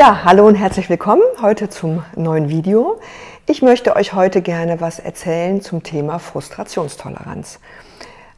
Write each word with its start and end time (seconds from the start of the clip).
Ja, 0.00 0.24
hallo 0.24 0.46
und 0.46 0.54
herzlich 0.54 0.88
willkommen 0.88 1.20
heute 1.42 1.68
zum 1.68 2.02
neuen 2.16 2.48
Video. 2.48 2.98
Ich 3.44 3.60
möchte 3.60 3.96
euch 3.96 4.14
heute 4.14 4.40
gerne 4.40 4.80
was 4.80 4.98
erzählen 4.98 5.60
zum 5.60 5.82
Thema 5.82 6.18
Frustrationstoleranz. 6.18 7.60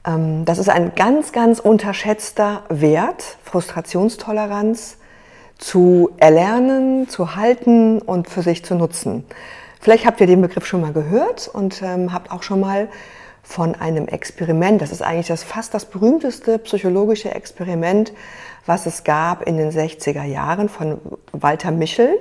Ähm, 0.04 0.44
das 0.44 0.58
ist 0.58 0.68
ein 0.68 0.96
ganz, 0.96 1.30
ganz 1.30 1.60
unterschätzter 1.60 2.64
Wert, 2.68 3.38
Frustrationstoleranz 3.44 4.96
zu 5.56 6.10
erlernen, 6.16 7.08
zu 7.08 7.36
halten 7.36 8.00
und 8.00 8.28
für 8.28 8.42
sich 8.42 8.64
zu 8.64 8.74
nutzen. 8.74 9.24
Vielleicht 9.80 10.04
habt 10.04 10.20
ihr 10.20 10.26
den 10.26 10.42
Begriff 10.42 10.66
schon 10.66 10.80
mal 10.80 10.92
gehört 10.92 11.46
und 11.46 11.80
ähm, 11.80 12.12
habt 12.12 12.32
auch 12.32 12.42
schon 12.42 12.58
mal 12.58 12.88
von 13.52 13.74
einem 13.74 14.08
Experiment, 14.08 14.80
das 14.80 14.92
ist 14.92 15.02
eigentlich 15.02 15.28
das 15.28 15.42
fast 15.42 15.74
das 15.74 15.84
berühmteste 15.84 16.58
psychologische 16.58 17.34
Experiment, 17.34 18.12
was 18.64 18.86
es 18.86 19.04
gab 19.04 19.46
in 19.46 19.58
den 19.58 19.70
60er 19.70 20.24
Jahren 20.24 20.70
von 20.70 20.98
Walter 21.32 21.70
Michel, 21.70 22.18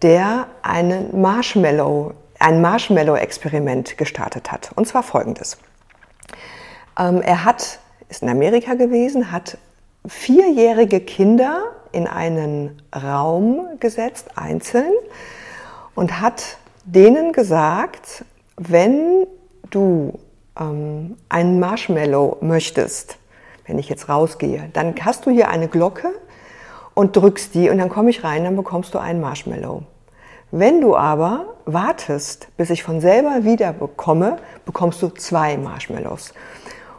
der 0.00 0.46
einen 0.62 1.20
Marshmallow, 1.20 2.14
ein 2.38 2.62
Marshmallow-Experiment 2.62 3.98
gestartet 3.98 4.50
hat. 4.50 4.70
Und 4.74 4.88
zwar 4.88 5.02
folgendes. 5.02 5.58
Ähm, 6.98 7.20
er 7.20 7.44
hat, 7.44 7.78
ist 8.08 8.22
in 8.22 8.30
Amerika 8.30 8.72
gewesen, 8.74 9.30
hat 9.30 9.58
vierjährige 10.06 11.00
Kinder 11.00 11.62
in 11.92 12.06
einen 12.06 12.80
Raum 12.94 13.66
gesetzt, 13.80 14.28
einzeln, 14.36 14.92
und 15.94 16.20
hat 16.20 16.56
denen 16.84 17.32
gesagt, 17.32 18.24
wenn 18.56 19.26
du 19.70 20.18
ähm, 20.58 21.16
einen 21.28 21.60
Marshmallow 21.60 22.38
möchtest, 22.40 23.18
wenn 23.66 23.78
ich 23.78 23.88
jetzt 23.88 24.08
rausgehe, 24.08 24.70
dann 24.72 24.94
hast 25.04 25.26
du 25.26 25.30
hier 25.30 25.48
eine 25.48 25.68
Glocke 25.68 26.08
und 26.94 27.16
drückst 27.16 27.54
die 27.54 27.70
und 27.70 27.78
dann 27.78 27.88
komme 27.88 28.10
ich 28.10 28.24
rein, 28.24 28.44
dann 28.44 28.56
bekommst 28.56 28.94
du 28.94 28.98
einen 28.98 29.20
Marshmallow. 29.20 29.82
Wenn 30.50 30.80
du 30.80 30.96
aber 30.96 31.44
wartest, 31.66 32.48
bis 32.56 32.70
ich 32.70 32.82
von 32.82 33.00
selber 33.00 33.44
wieder 33.44 33.72
bekomme, 33.72 34.38
bekommst 34.64 35.02
du 35.02 35.08
zwei 35.08 35.58
Marshmallows. 35.58 36.32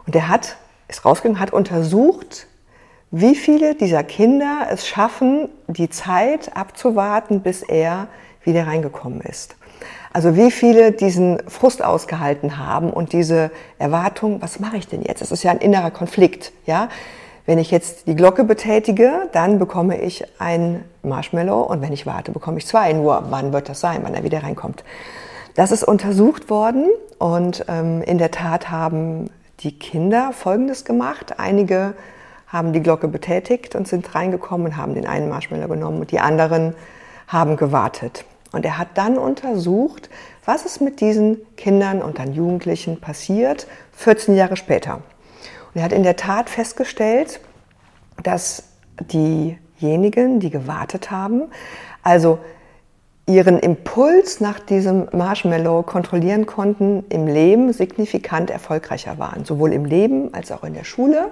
Und 0.06 0.14
er 0.14 0.28
hat, 0.28 0.56
ist 0.86 1.04
rausgegangen, 1.04 1.40
hat 1.40 1.52
untersucht, 1.52 2.46
wie 3.10 3.34
viele 3.34 3.74
dieser 3.74 4.04
Kinder 4.04 4.68
es 4.70 4.86
schaffen, 4.86 5.48
die 5.66 5.90
Zeit 5.90 6.56
abzuwarten, 6.56 7.40
bis 7.40 7.62
er 7.62 8.06
wieder 8.44 8.66
reingekommen 8.66 9.20
ist. 9.20 9.56
Also 10.12 10.36
wie 10.36 10.50
viele 10.50 10.92
diesen 10.92 11.38
Frust 11.48 11.84
ausgehalten 11.84 12.58
haben 12.58 12.90
und 12.90 13.12
diese 13.12 13.50
Erwartung, 13.78 14.42
was 14.42 14.58
mache 14.58 14.76
ich 14.76 14.88
denn 14.88 15.02
jetzt? 15.02 15.22
Es 15.22 15.30
ist 15.30 15.42
ja 15.44 15.52
ein 15.52 15.58
innerer 15.58 15.90
Konflikt, 15.90 16.52
ja? 16.66 16.88
Wenn 17.46 17.58
ich 17.58 17.70
jetzt 17.70 18.06
die 18.06 18.14
Glocke 18.14 18.44
betätige, 18.44 19.28
dann 19.32 19.58
bekomme 19.58 20.00
ich 20.00 20.24
ein 20.38 20.84
Marshmallow 21.02 21.62
und 21.62 21.80
wenn 21.80 21.92
ich 21.92 22.06
warte, 22.06 22.32
bekomme 22.32 22.58
ich 22.58 22.66
zwei. 22.66 22.92
Nur 22.92 23.24
wann 23.30 23.52
wird 23.52 23.68
das 23.68 23.80
sein, 23.80 24.00
wann 24.02 24.14
er 24.14 24.22
wieder 24.22 24.42
reinkommt? 24.42 24.84
Das 25.54 25.72
ist 25.72 25.82
untersucht 25.82 26.50
worden 26.50 26.88
und 27.18 27.64
ähm, 27.66 28.02
in 28.02 28.18
der 28.18 28.30
Tat 28.30 28.70
haben 28.70 29.30
die 29.60 29.76
Kinder 29.78 30.32
Folgendes 30.32 30.84
gemacht. 30.84 31.38
Einige 31.38 31.94
haben 32.46 32.72
die 32.72 32.82
Glocke 32.82 33.08
betätigt 33.08 33.74
und 33.74 33.88
sind 33.88 34.14
reingekommen 34.14 34.68
und 34.68 34.76
haben 34.76 34.94
den 34.94 35.06
einen 35.06 35.28
Marshmallow 35.28 35.68
genommen 35.68 36.00
und 36.00 36.12
die 36.12 36.20
anderen 36.20 36.74
haben 37.26 37.56
gewartet. 37.56 38.24
Und 38.52 38.64
er 38.64 38.78
hat 38.78 38.88
dann 38.94 39.16
untersucht, 39.16 40.10
was 40.44 40.64
ist 40.64 40.80
mit 40.80 41.00
diesen 41.00 41.38
Kindern 41.56 42.02
und 42.02 42.18
dann 42.18 42.32
Jugendlichen 42.32 43.00
passiert, 43.00 43.66
14 43.92 44.34
Jahre 44.34 44.56
später. 44.56 44.96
Und 45.72 45.76
er 45.80 45.82
hat 45.84 45.92
in 45.92 46.02
der 46.02 46.16
Tat 46.16 46.50
festgestellt, 46.50 47.40
dass 48.22 48.64
diejenigen, 49.00 50.40
die 50.40 50.50
gewartet 50.50 51.10
haben, 51.10 51.44
also 52.02 52.38
ihren 53.26 53.60
Impuls 53.60 54.40
nach 54.40 54.58
diesem 54.58 55.08
Marshmallow 55.12 55.84
kontrollieren 55.84 56.46
konnten, 56.46 57.04
im 57.08 57.28
Leben 57.28 57.72
signifikant 57.72 58.50
erfolgreicher 58.50 59.18
waren, 59.18 59.44
sowohl 59.44 59.72
im 59.72 59.84
Leben 59.84 60.34
als 60.34 60.50
auch 60.50 60.64
in 60.64 60.74
der 60.74 60.84
Schule. 60.84 61.28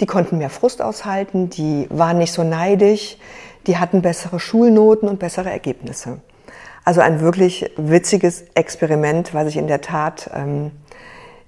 Die 0.00 0.06
konnten 0.06 0.38
mehr 0.38 0.50
Frust 0.50 0.82
aushalten, 0.82 1.48
die 1.48 1.86
waren 1.90 2.18
nicht 2.18 2.32
so 2.32 2.42
neidisch, 2.42 3.18
die 3.68 3.76
hatten 3.76 4.02
bessere 4.02 4.40
Schulnoten 4.40 5.08
und 5.08 5.20
bessere 5.20 5.50
Ergebnisse. 5.50 6.18
Also 6.84 7.00
ein 7.00 7.20
wirklich 7.20 7.70
witziges 7.76 8.44
Experiment, 8.54 9.34
was 9.34 9.48
ich 9.48 9.56
in 9.56 9.68
der 9.68 9.80
Tat 9.80 10.30
ähm, 10.34 10.72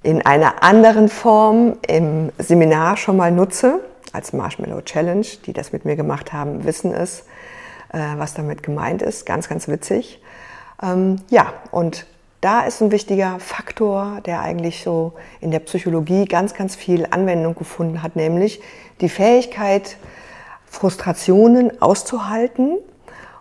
in 0.02 0.24
einer 0.24 0.62
anderen 0.62 1.08
Form 1.08 1.78
im 1.86 2.30
Seminar 2.38 2.96
schon 2.96 3.16
mal 3.16 3.32
nutze, 3.32 3.80
als 4.12 4.32
Marshmallow 4.32 4.82
Challenge. 4.82 5.26
Die 5.46 5.52
das 5.52 5.72
mit 5.72 5.84
mir 5.84 5.96
gemacht 5.96 6.32
haben, 6.32 6.64
wissen 6.64 6.94
es, 6.94 7.24
äh, 7.92 7.98
was 8.16 8.34
damit 8.34 8.62
gemeint 8.62 9.02
ist. 9.02 9.26
Ganz, 9.26 9.48
ganz 9.48 9.66
witzig. 9.66 10.20
Ähm, 10.82 11.16
ja, 11.30 11.52
und 11.70 12.06
da 12.40 12.60
ist 12.60 12.82
ein 12.82 12.92
wichtiger 12.92 13.40
Faktor, 13.40 14.20
der 14.26 14.42
eigentlich 14.42 14.84
so 14.84 15.14
in 15.40 15.50
der 15.50 15.60
Psychologie 15.60 16.26
ganz, 16.26 16.52
ganz 16.54 16.76
viel 16.76 17.06
Anwendung 17.10 17.54
gefunden 17.54 18.02
hat, 18.02 18.16
nämlich 18.16 18.60
die 19.00 19.08
Fähigkeit, 19.08 19.96
Frustrationen 20.66 21.80
auszuhalten 21.80 22.76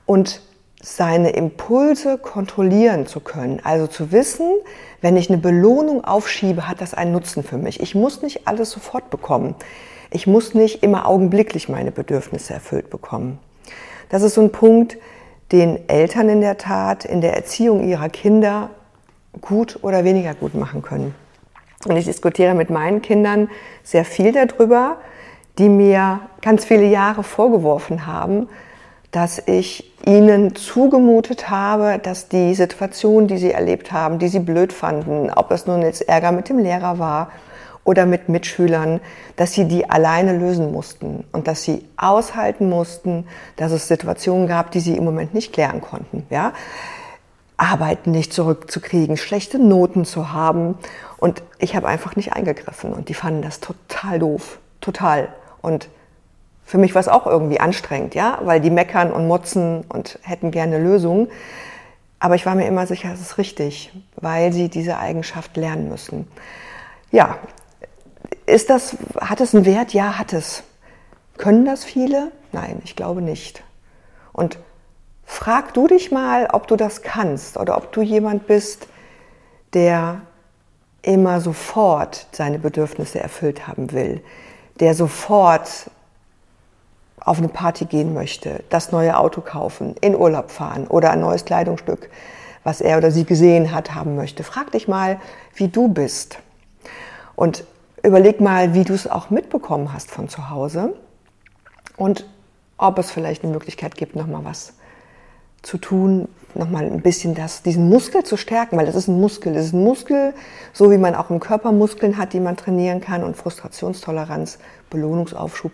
und 0.05 0.41
seine 0.83 1.29
Impulse 1.29 2.17
kontrollieren 2.17 3.07
zu 3.07 3.21
können. 3.21 3.61
Also 3.63 3.87
zu 3.87 4.11
wissen, 4.11 4.51
wenn 5.01 5.15
ich 5.15 5.29
eine 5.29 5.37
Belohnung 5.37 6.03
aufschiebe, 6.03 6.67
hat 6.67 6.81
das 6.81 6.93
einen 6.93 7.13
Nutzen 7.13 7.43
für 7.43 7.57
mich. 7.57 7.79
Ich 7.79 7.95
muss 7.95 8.21
nicht 8.21 8.47
alles 8.47 8.69
sofort 8.71 9.09
bekommen. 9.09 9.55
Ich 10.11 10.27
muss 10.27 10.53
nicht 10.53 10.83
immer 10.83 11.07
augenblicklich 11.07 11.69
meine 11.69 11.91
Bedürfnisse 11.91 12.53
erfüllt 12.53 12.89
bekommen. 12.89 13.39
Das 14.09 14.23
ist 14.23 14.33
so 14.33 14.41
ein 14.41 14.51
Punkt, 14.51 14.97
den 15.53 15.87
Eltern 15.87 16.27
in 16.27 16.41
der 16.41 16.57
Tat 16.57 17.05
in 17.05 17.21
der 17.21 17.33
Erziehung 17.33 17.87
ihrer 17.87 18.09
Kinder 18.09 18.69
gut 19.39 19.79
oder 19.83 20.03
weniger 20.03 20.33
gut 20.33 20.53
machen 20.53 20.81
können. 20.81 21.15
Und 21.87 21.95
ich 21.95 22.05
diskutiere 22.05 22.55
mit 22.55 22.69
meinen 22.69 23.01
Kindern 23.01 23.49
sehr 23.83 24.03
viel 24.03 24.33
darüber, 24.33 24.97
die 25.57 25.69
mir 25.69 26.19
ganz 26.41 26.65
viele 26.65 26.85
Jahre 26.85 27.23
vorgeworfen 27.23 28.05
haben, 28.05 28.49
dass 29.11 29.41
ich 29.45 29.92
ihnen 30.05 30.55
zugemutet 30.55 31.49
habe, 31.49 31.99
dass 31.99 32.27
die 32.27 32.55
Situation, 32.55 33.27
die 33.27 33.37
sie 33.37 33.51
erlebt 33.51 33.91
haben, 33.91 34.19
die 34.19 34.27
sie 34.27 34.39
blöd 34.39 34.73
fanden, 34.73 35.29
ob 35.29 35.51
es 35.51 35.65
nun 35.65 35.81
jetzt 35.81 36.07
Ärger 36.07 36.31
mit 36.31 36.49
dem 36.49 36.59
Lehrer 36.59 36.99
war 36.99 37.31
oder 37.85 38.05
mit 38.05 38.29
Mitschülern, 38.29 38.99
dass 39.35 39.53
sie 39.53 39.65
die 39.65 39.89
alleine 39.89 40.37
lösen 40.37 40.71
mussten 40.71 41.25
und 41.31 41.47
dass 41.47 41.63
sie 41.63 41.85
aushalten 41.97 42.69
mussten, 42.69 43.25
dass 43.55 43.71
es 43.71 43.87
Situationen 43.87 44.47
gab, 44.47 44.71
die 44.71 44.79
sie 44.79 44.97
im 44.97 45.05
Moment 45.05 45.33
nicht 45.33 45.53
klären 45.53 45.81
konnten. 45.81 46.25
Ja? 46.29 46.53
Arbeiten 47.57 48.11
nicht 48.11 48.33
zurückzukriegen, 48.33 49.15
schlechte 49.15 49.59
Noten 49.59 50.05
zu 50.05 50.33
haben. 50.33 50.77
Und 51.17 51.43
ich 51.59 51.75
habe 51.75 51.87
einfach 51.87 52.15
nicht 52.15 52.33
eingegriffen 52.33 52.93
und 52.93 53.09
die 53.09 53.13
fanden 53.13 53.41
das 53.41 53.59
total 53.59 54.19
doof, 54.19 54.59
total. 54.81 55.29
Und 55.61 55.87
für 56.65 56.77
mich 56.77 56.95
war 56.95 56.99
es 56.99 57.07
auch 57.07 57.27
irgendwie 57.27 57.59
anstrengend, 57.59 58.15
ja, 58.15 58.39
weil 58.43 58.61
die 58.61 58.69
meckern 58.69 59.11
und 59.11 59.27
motzen 59.27 59.85
und 59.89 60.19
hätten 60.23 60.51
gerne 60.51 60.79
Lösungen. 60.79 61.27
Aber 62.19 62.35
ich 62.35 62.45
war 62.45 62.55
mir 62.55 62.67
immer 62.67 62.87
sicher, 62.87 63.11
es 63.13 63.19
ist 63.19 63.37
richtig, 63.37 63.91
weil 64.15 64.53
sie 64.53 64.69
diese 64.69 64.97
Eigenschaft 64.97 65.57
lernen 65.57 65.89
müssen. 65.89 66.27
Ja, 67.11 67.37
ist 68.45 68.69
das, 68.69 68.95
hat 69.19 69.41
es 69.41 69.53
einen 69.53 69.65
Wert? 69.65 69.93
Ja, 69.93 70.17
hat 70.17 70.33
es. 70.33 70.63
Können 71.37 71.65
das 71.65 71.83
viele? 71.83 72.31
Nein, 72.51 72.81
ich 72.85 72.95
glaube 72.95 73.21
nicht. 73.21 73.63
Und 74.31 74.57
frag 75.25 75.73
du 75.73 75.87
dich 75.87 76.11
mal, 76.11 76.47
ob 76.51 76.67
du 76.67 76.75
das 76.75 77.01
kannst 77.01 77.57
oder 77.57 77.77
ob 77.77 77.91
du 77.91 78.01
jemand 78.01 78.47
bist, 78.47 78.87
der 79.73 80.21
immer 81.01 81.41
sofort 81.41 82.27
seine 82.31 82.59
Bedürfnisse 82.59 83.19
erfüllt 83.19 83.67
haben 83.67 83.91
will, 83.91 84.23
der 84.79 84.93
sofort 84.95 85.91
auf 87.25 87.37
eine 87.37 87.47
Party 87.47 87.85
gehen 87.85 88.13
möchte, 88.13 88.63
das 88.69 88.91
neue 88.91 89.17
Auto 89.17 89.41
kaufen, 89.41 89.95
in 90.01 90.15
Urlaub 90.15 90.51
fahren 90.51 90.87
oder 90.87 91.11
ein 91.11 91.21
neues 91.21 91.45
Kleidungsstück, 91.45 92.09
was 92.63 92.81
er 92.81 92.97
oder 92.97 93.11
sie 93.11 93.25
gesehen 93.25 93.73
hat, 93.73 93.95
haben 93.95 94.15
möchte. 94.15 94.43
Frag 94.43 94.71
dich 94.71 94.87
mal, 94.87 95.19
wie 95.55 95.67
du 95.67 95.87
bist. 95.87 96.39
Und 97.35 97.65
überleg 98.03 98.41
mal, 98.41 98.73
wie 98.73 98.83
du 98.83 98.93
es 98.93 99.07
auch 99.07 99.29
mitbekommen 99.29 99.93
hast 99.93 100.11
von 100.11 100.27
zu 100.27 100.49
Hause 100.49 100.93
und 101.97 102.25
ob 102.77 102.99
es 102.99 103.11
vielleicht 103.11 103.43
eine 103.43 103.53
Möglichkeit 103.53 103.95
gibt, 103.95 104.15
nochmal 104.15 104.43
was 104.43 104.73
zu 105.61 105.77
tun, 105.77 106.27
nochmal 106.55 106.83
ein 106.85 107.01
bisschen 107.01 107.33
das, 107.33 107.63
diesen 107.63 107.87
Muskel 107.89 108.23
zu 108.23 108.35
stärken, 108.35 108.77
weil 108.77 108.85
das 108.85 108.95
ist 108.95 109.07
ein 109.07 109.19
Muskel. 109.19 109.53
Das 109.53 109.67
ist 109.67 109.73
ein 109.73 109.83
Muskel, 109.83 110.33
so 110.73 110.91
wie 110.91 110.97
man 110.97 111.15
auch 111.15 111.29
im 111.29 111.39
Körper 111.39 111.71
Muskeln 111.71 112.17
hat, 112.17 112.33
die 112.33 112.41
man 112.41 112.57
trainieren 112.57 112.99
kann 112.99 113.23
und 113.23 113.37
Frustrationstoleranz, 113.37 114.59
Belohnungsaufschub 114.89 115.71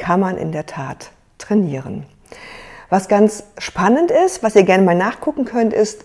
kann 0.00 0.18
man 0.18 0.36
in 0.36 0.50
der 0.50 0.66
Tat 0.66 1.12
trainieren. 1.38 2.06
Was 2.88 3.06
ganz 3.06 3.44
spannend 3.58 4.10
ist, 4.10 4.42
was 4.42 4.56
ihr 4.56 4.64
gerne 4.64 4.82
mal 4.82 4.96
nachgucken 4.96 5.44
könnt, 5.44 5.72
ist, 5.72 6.04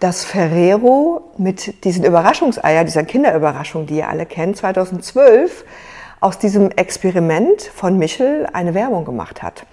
dass 0.00 0.24
Ferrero 0.24 1.32
mit 1.36 1.84
diesen 1.84 2.04
Überraschungseier, 2.04 2.84
dieser 2.84 3.04
Kinderüberraschung, 3.04 3.86
die 3.86 3.98
ihr 3.98 4.08
alle 4.08 4.26
kennt, 4.26 4.56
2012 4.56 5.64
aus 6.20 6.38
diesem 6.38 6.70
Experiment 6.70 7.62
von 7.62 7.98
Michel 7.98 8.46
eine 8.52 8.74
Werbung 8.74 9.04
gemacht 9.04 9.42
hat. 9.42 9.66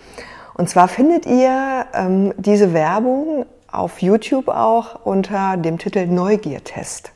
Und 0.55 0.69
zwar 0.69 0.87
findet 0.87 1.25
ihr 1.25 1.85
ähm, 1.93 2.33
diese 2.37 2.73
Werbung 2.73 3.45
auf 3.71 4.01
YouTube 4.01 4.49
auch 4.49 5.05
unter 5.05 5.57
dem 5.57 5.77
Titel 5.77 6.07
Neugiertest. 6.07 7.11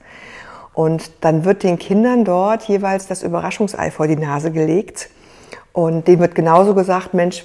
Und 0.74 1.12
dann 1.22 1.46
wird 1.46 1.64
den 1.64 1.78
Kindern 1.78 2.26
dort 2.26 2.64
jeweils 2.64 3.08
das 3.08 3.24
Überraschungsei 3.24 3.92
vor 3.92 4.08
die 4.08 4.16
Nase 4.16 4.52
gelegt. 4.52 5.10
Und 5.74 6.08
dem 6.08 6.20
wird 6.20 6.36
genauso 6.36 6.74
gesagt, 6.74 7.14
Mensch, 7.14 7.44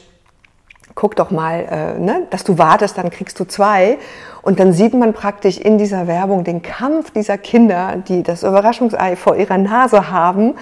guck 0.95 1.17
doch 1.17 1.31
mal, 1.31 1.61
äh, 1.71 1.99
ne, 1.99 2.27
dass 2.31 2.45
du 2.45 2.59
wartest, 2.59 2.99
dann 2.99 3.11
kriegst 3.11 3.41
du 3.41 3.45
zwei. 3.45 3.99
Und 4.43 4.61
dann 4.61 4.73
sieht 4.73 4.95
man 4.95 5.15
praktisch 5.15 5.59
in 5.59 5.79
dieser 5.79 6.07
Werbung 6.07 6.45
den 6.45 6.63
Kampf 6.63 7.11
dieser 7.11 7.39
Kinder, 7.39 7.97
die 7.97 8.23
das 8.23 8.43
Überraschungsei 8.43 9.17
vor 9.17 9.37
ihrer 9.37 9.59
Nase 9.59 10.11
haben 10.11 10.55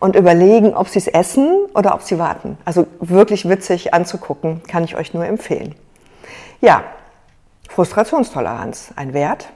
und 0.00 0.16
überlegen, 0.16 0.74
ob 0.74 0.88
sie 0.88 0.98
es 0.98 1.06
essen 1.06 1.66
oder 1.74 1.94
ob 1.94 2.02
sie 2.02 2.18
warten. 2.18 2.58
Also 2.64 2.86
wirklich 3.00 3.48
witzig 3.48 3.94
anzugucken, 3.94 4.62
kann 4.64 4.84
ich 4.84 4.96
euch 4.96 5.14
nur 5.14 5.24
empfehlen. 5.24 5.74
Ja, 6.60 6.84
Frustrationstoleranz, 7.68 8.92
ein 8.96 9.14
Wert, 9.14 9.48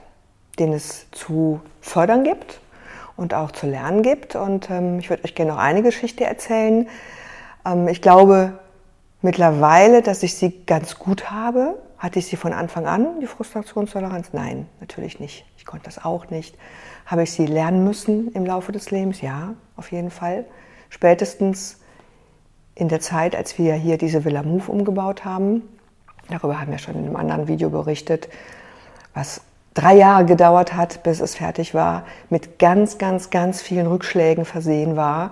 den 0.59 0.73
es 0.73 1.07
zu 1.11 1.59
fördern 1.81 2.23
gibt 2.23 2.59
und 3.15 3.33
auch 3.33 3.51
zu 3.51 3.67
lernen 3.67 4.01
gibt. 4.01 4.35
Und 4.35 4.69
ähm, 4.69 4.99
ich 4.99 5.09
würde 5.09 5.23
euch 5.23 5.35
gerne 5.35 5.51
noch 5.51 5.59
eine 5.59 5.81
Geschichte 5.81 6.25
erzählen. 6.25 6.87
Ähm, 7.69 7.87
ich 7.87 8.01
glaube 8.01 8.59
mittlerweile, 9.21 10.01
dass 10.01 10.23
ich 10.23 10.35
sie 10.35 10.65
ganz 10.65 10.97
gut 10.97 11.31
habe. 11.31 11.77
Hatte 11.97 12.19
ich 12.19 12.27
sie 12.27 12.37
von 12.37 12.53
Anfang 12.53 12.85
an, 12.85 13.19
die 13.19 13.27
Frustrationstoleranz? 13.27 14.29
Nein, 14.31 14.67
natürlich 14.79 15.19
nicht. 15.19 15.45
Ich 15.57 15.65
konnte 15.65 15.85
das 15.85 16.03
auch 16.03 16.29
nicht. 16.29 16.57
Habe 17.05 17.23
ich 17.23 17.31
sie 17.31 17.45
lernen 17.45 17.83
müssen 17.83 18.31
im 18.31 18.45
Laufe 18.45 18.71
des 18.71 18.89
Lebens? 18.91 19.21
Ja, 19.21 19.55
auf 19.75 19.91
jeden 19.91 20.09
Fall. 20.09 20.45
Spätestens 20.89 21.81
in 22.75 22.87
der 22.87 23.01
Zeit, 23.01 23.35
als 23.35 23.57
wir 23.57 23.73
hier 23.73 23.97
diese 23.97 24.23
Villa 24.23 24.43
Move 24.43 24.71
umgebaut 24.71 25.25
haben. 25.25 25.63
Darüber 26.29 26.61
haben 26.61 26.71
wir 26.71 26.77
schon 26.77 26.95
in 26.95 27.05
einem 27.05 27.17
anderen 27.17 27.49
Video 27.49 27.69
berichtet, 27.69 28.29
was 29.13 29.41
drei 29.73 29.95
Jahre 29.95 30.25
gedauert 30.25 30.73
hat, 30.73 31.03
bis 31.03 31.19
es 31.19 31.35
fertig 31.35 31.73
war, 31.73 32.05
mit 32.29 32.59
ganz, 32.59 32.97
ganz, 32.97 33.29
ganz 33.29 33.61
vielen 33.61 33.87
Rückschlägen 33.87 34.45
versehen 34.45 34.95
war, 34.95 35.31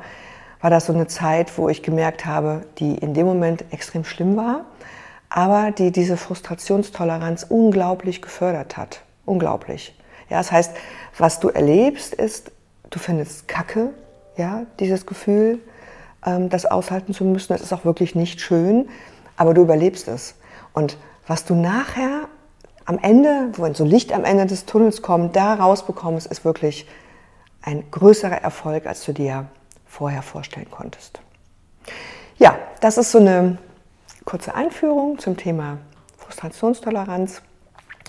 war 0.61 0.69
das 0.69 0.87
so 0.87 0.93
eine 0.93 1.07
Zeit, 1.07 1.57
wo 1.57 1.69
ich 1.69 1.83
gemerkt 1.83 2.25
habe, 2.25 2.63
die 2.79 2.95
in 2.95 3.13
dem 3.13 3.25
Moment 3.25 3.65
extrem 3.71 4.03
schlimm 4.03 4.35
war, 4.37 4.65
aber 5.29 5.71
die 5.71 5.91
diese 5.91 6.17
Frustrationstoleranz 6.17 7.45
unglaublich 7.47 8.21
gefördert 8.21 8.77
hat. 8.77 9.01
Unglaublich. 9.25 9.97
Ja, 10.29 10.37
das 10.37 10.51
heißt, 10.51 10.71
was 11.17 11.39
du 11.39 11.49
erlebst, 11.49 12.13
ist, 12.13 12.51
du 12.89 12.99
findest 12.99 13.47
Kacke, 13.47 13.91
ja, 14.35 14.65
dieses 14.79 15.05
Gefühl, 15.05 15.59
ähm, 16.25 16.49
das 16.49 16.65
aushalten 16.65 17.13
zu 17.13 17.23
müssen. 17.25 17.53
Das 17.53 17.61
ist 17.61 17.73
auch 17.73 17.85
wirklich 17.85 18.15
nicht 18.15 18.41
schön, 18.41 18.89
aber 19.35 19.53
du 19.53 19.61
überlebst 19.61 20.07
es. 20.07 20.35
Und 20.73 20.97
was 21.27 21.45
du 21.45 21.55
nachher 21.55 22.27
am 22.85 22.99
Ende, 22.99 23.51
wenn 23.57 23.73
so 23.73 23.83
Licht 23.83 24.13
am 24.13 24.23
Ende 24.23 24.45
des 24.45 24.65
Tunnels 24.65 25.01
kommt, 25.01 25.35
da 25.35 25.55
rausbekommst, 25.55 26.27
ist 26.27 26.45
wirklich 26.45 26.87
ein 27.61 27.83
größerer 27.91 28.41
Erfolg, 28.41 28.85
als 28.85 29.03
du 29.05 29.11
dir 29.11 29.47
vorher 29.97 30.21
vorstellen 30.21 30.69
konntest. 30.69 31.19
Ja, 32.37 32.55
das 32.81 32.99
ist 32.99 33.11
so 33.11 33.17
eine 33.17 33.57
kurze 34.25 34.53
Einführung 34.53 35.17
zum 35.17 35.37
Thema 35.37 35.79
Frustrationstoleranz, 36.17 37.41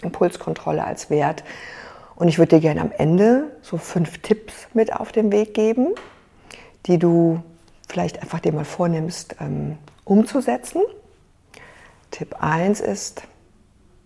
Impulskontrolle 0.02 0.84
als 0.84 1.08
Wert. 1.08 1.44
Und 2.14 2.28
ich 2.28 2.36
würde 2.36 2.56
dir 2.56 2.60
gerne 2.60 2.82
am 2.82 2.92
Ende 2.92 3.56
so 3.62 3.78
fünf 3.78 4.18
Tipps 4.18 4.52
mit 4.74 4.92
auf 4.92 5.12
den 5.12 5.32
Weg 5.32 5.54
geben, 5.54 5.94
die 6.84 6.98
du 6.98 7.42
vielleicht 7.88 8.20
einfach 8.20 8.40
dir 8.40 8.52
mal 8.52 8.66
vornimmst, 8.66 9.36
ähm, 9.40 9.78
umzusetzen. 10.04 10.82
Tipp 12.10 12.36
1 12.38 12.80
ist, 12.80 13.22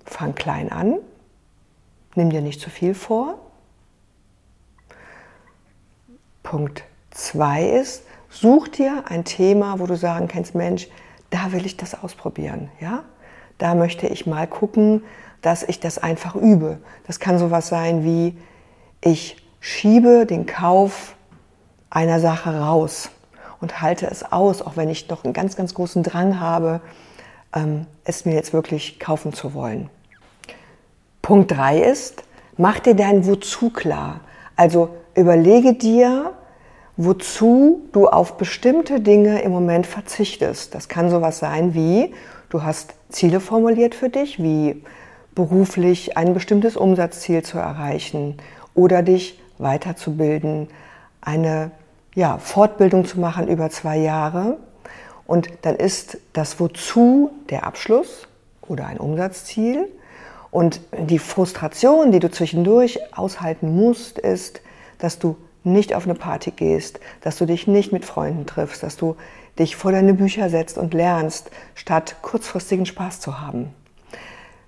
Fang 0.04 0.34
klein 0.34 0.70
an, 0.70 0.98
nimm 2.14 2.30
dir 2.30 2.42
nicht 2.42 2.60
zu 2.60 2.70
viel 2.70 2.94
vor. 2.94 3.38
Punkt 6.44 6.84
2 7.12 7.68
ist, 7.68 8.02
such 8.28 8.68
dir 8.68 9.04
ein 9.08 9.24
Thema, 9.24 9.78
wo 9.78 9.86
du 9.86 9.96
sagen 9.96 10.28
kannst, 10.28 10.54
Mensch, 10.54 10.88
da 11.30 11.52
will 11.52 11.66
ich 11.66 11.76
das 11.76 12.02
ausprobieren, 12.02 12.70
ja? 12.80 13.04
Da 13.58 13.74
möchte 13.74 14.06
ich 14.08 14.26
mal 14.26 14.46
gucken, 14.46 15.04
dass 15.40 15.62
ich 15.62 15.78
das 15.78 15.98
einfach 15.98 16.34
übe. 16.34 16.78
Das 17.06 17.20
kann 17.20 17.38
sowas 17.38 17.68
sein 17.68 18.04
wie 18.04 18.36
ich 19.00 19.36
schiebe 19.60 20.26
den 20.26 20.46
Kauf 20.46 21.16
einer 21.90 22.20
Sache 22.20 22.58
raus 22.58 23.10
und 23.60 23.80
halte 23.80 24.06
es 24.06 24.32
aus, 24.32 24.62
auch 24.62 24.76
wenn 24.76 24.88
ich 24.88 25.06
doch 25.06 25.24
einen 25.24 25.32
ganz, 25.32 25.56
ganz 25.56 25.74
großen 25.74 26.02
Drang 26.02 26.40
habe, 26.40 26.80
ähm, 27.54 27.86
es 28.04 28.24
mir 28.24 28.34
jetzt 28.34 28.52
wirklich 28.52 28.98
kaufen 28.98 29.32
zu 29.32 29.54
wollen. 29.54 29.90
Punkt 31.20 31.52
3 31.52 31.80
ist, 31.82 32.24
mach 32.56 32.80
dir 32.80 32.94
dein 32.94 33.26
Wozu 33.26 33.70
klar. 33.70 34.20
Also 34.56 34.90
überlege 35.14 35.74
dir, 35.74 36.32
wozu 37.04 37.82
du 37.92 38.08
auf 38.08 38.36
bestimmte 38.36 39.00
Dinge 39.00 39.42
im 39.42 39.52
Moment 39.52 39.86
verzichtest. 39.86 40.74
Das 40.74 40.88
kann 40.88 41.10
sowas 41.10 41.38
sein 41.38 41.74
wie, 41.74 42.14
du 42.50 42.62
hast 42.62 42.94
Ziele 43.08 43.40
formuliert 43.40 43.94
für 43.94 44.08
dich, 44.08 44.42
wie 44.42 44.82
beruflich 45.34 46.16
ein 46.16 46.34
bestimmtes 46.34 46.76
Umsatzziel 46.76 47.42
zu 47.42 47.58
erreichen 47.58 48.36
oder 48.74 49.02
dich 49.02 49.40
weiterzubilden, 49.58 50.68
eine 51.20 51.70
ja, 52.14 52.38
Fortbildung 52.38 53.04
zu 53.04 53.20
machen 53.20 53.48
über 53.48 53.70
zwei 53.70 53.98
Jahre. 53.98 54.58
Und 55.26 55.48
dann 55.62 55.76
ist 55.76 56.18
das 56.32 56.60
Wozu 56.60 57.30
der 57.48 57.64
Abschluss 57.64 58.28
oder 58.68 58.86
ein 58.86 58.98
Umsatzziel. 58.98 59.88
Und 60.50 60.80
die 61.08 61.18
Frustration, 61.18 62.12
die 62.12 62.18
du 62.18 62.30
zwischendurch 62.30 62.98
aushalten 63.16 63.74
musst, 63.74 64.18
ist, 64.18 64.60
dass 64.98 65.18
du 65.18 65.36
nicht 65.64 65.94
auf 65.94 66.04
eine 66.04 66.14
Party 66.14 66.50
gehst, 66.50 67.00
dass 67.20 67.38
du 67.38 67.46
dich 67.46 67.66
nicht 67.66 67.92
mit 67.92 68.04
Freunden 68.04 68.46
triffst, 68.46 68.82
dass 68.82 68.96
du 68.96 69.16
dich 69.58 69.76
vor 69.76 69.92
deine 69.92 70.14
Bücher 70.14 70.48
setzt 70.50 70.78
und 70.78 70.94
lernst, 70.94 71.50
statt 71.74 72.16
kurzfristigen 72.22 72.86
Spaß 72.86 73.20
zu 73.20 73.40
haben. 73.40 73.74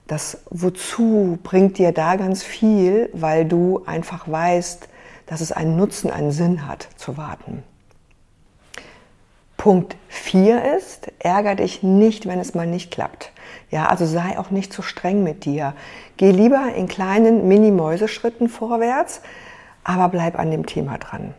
Das 0.06 0.42
Wozu 0.50 1.38
bringt 1.42 1.78
dir 1.78 1.92
da 1.92 2.16
ganz 2.16 2.42
viel, 2.42 3.08
weil 3.14 3.46
du 3.46 3.82
einfach 3.86 4.28
weißt, 4.28 4.88
dass 5.26 5.40
es 5.40 5.52
einen 5.52 5.76
Nutzen, 5.76 6.10
einen 6.10 6.30
Sinn 6.30 6.66
hat, 6.66 6.88
zu 6.96 7.16
warten. 7.16 7.62
Punkt 9.56 9.96
4 10.08 10.76
ist, 10.76 11.10
ärger 11.20 11.54
dich 11.54 11.82
nicht, 11.82 12.26
wenn 12.26 12.38
es 12.38 12.54
mal 12.54 12.66
nicht 12.66 12.90
klappt. 12.90 13.32
Ja, 13.70 13.86
also 13.86 14.04
sei 14.04 14.38
auch 14.38 14.50
nicht 14.50 14.74
zu 14.74 14.82
streng 14.82 15.22
mit 15.22 15.46
dir. 15.46 15.72
Geh 16.18 16.32
lieber 16.32 16.74
in 16.74 16.86
kleinen 16.86 17.48
Mini-Mäuseschritten 17.48 18.50
vorwärts, 18.50 19.22
aber 19.84 20.08
bleib 20.08 20.38
an 20.38 20.50
dem 20.50 20.66
Thema 20.66 20.98
dran. 20.98 21.34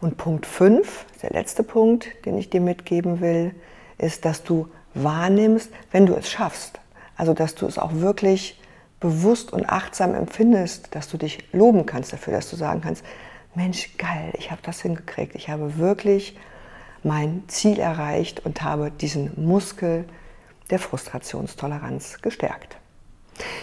Und 0.00 0.16
Punkt 0.16 0.46
5, 0.46 1.06
der 1.22 1.30
letzte 1.30 1.62
Punkt, 1.62 2.24
den 2.24 2.38
ich 2.38 2.50
dir 2.50 2.60
mitgeben 2.60 3.20
will, 3.20 3.54
ist, 3.96 4.24
dass 4.24 4.44
du 4.44 4.68
wahrnimmst, 4.94 5.70
wenn 5.90 6.06
du 6.06 6.14
es 6.14 6.30
schaffst. 6.30 6.80
Also, 7.16 7.34
dass 7.34 7.56
du 7.56 7.66
es 7.66 7.78
auch 7.78 7.94
wirklich 7.94 8.60
bewusst 9.00 9.52
und 9.52 9.68
achtsam 9.68 10.14
empfindest, 10.14 10.94
dass 10.94 11.08
du 11.08 11.16
dich 11.16 11.52
loben 11.52 11.86
kannst 11.86 12.12
dafür, 12.12 12.34
dass 12.34 12.50
du 12.50 12.56
sagen 12.56 12.80
kannst, 12.80 13.04
Mensch, 13.54 13.96
geil, 13.96 14.32
ich 14.38 14.50
habe 14.50 14.60
das 14.62 14.82
hingekriegt. 14.82 15.34
Ich 15.34 15.48
habe 15.48 15.78
wirklich 15.78 16.36
mein 17.02 17.42
Ziel 17.48 17.78
erreicht 17.80 18.44
und 18.44 18.62
habe 18.62 18.90
diesen 18.90 19.32
Muskel 19.36 20.04
der 20.70 20.78
Frustrationstoleranz 20.78 22.20
gestärkt. 22.22 22.76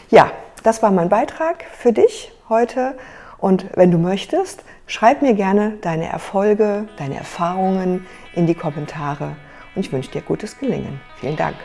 Ja, 0.10 0.32
das 0.64 0.82
war 0.82 0.92
mein 0.92 1.10
Beitrag 1.10 1.64
für 1.78 1.94
dich 1.94 2.32
heute. 2.50 2.98
Und 3.46 3.68
wenn 3.76 3.92
du 3.92 4.00
möchtest, 4.00 4.64
schreib 4.88 5.22
mir 5.22 5.36
gerne 5.36 5.78
deine 5.82 6.10
Erfolge, 6.10 6.88
deine 6.98 7.16
Erfahrungen 7.18 8.08
in 8.34 8.48
die 8.48 8.56
Kommentare. 8.56 9.36
Und 9.76 9.86
ich 9.86 9.92
wünsche 9.92 10.10
dir 10.10 10.22
gutes 10.22 10.58
Gelingen. 10.58 11.00
Vielen 11.20 11.36
Dank. 11.36 11.56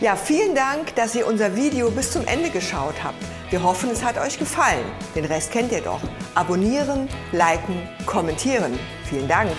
Ja, 0.00 0.16
vielen 0.16 0.54
Dank, 0.54 0.94
dass 0.94 1.14
ihr 1.14 1.26
unser 1.26 1.56
Video 1.56 1.90
bis 1.90 2.10
zum 2.10 2.26
Ende 2.26 2.48
geschaut 2.48 3.04
habt. 3.04 3.22
Wir 3.50 3.62
hoffen, 3.62 3.90
es 3.90 4.02
hat 4.02 4.16
euch 4.16 4.38
gefallen. 4.38 4.86
Den 5.14 5.26
Rest 5.26 5.52
kennt 5.52 5.72
ihr 5.72 5.82
doch. 5.82 6.00
Abonnieren, 6.34 7.06
liken, 7.32 7.86
kommentieren. 8.06 8.78
Vielen 9.10 9.28
Dank. 9.28 9.52